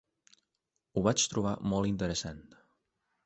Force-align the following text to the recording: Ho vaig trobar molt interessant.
Ho 0.95 1.03
vaig 1.09 1.27
trobar 1.33 1.53
molt 1.73 1.91
interessant. 1.91 2.41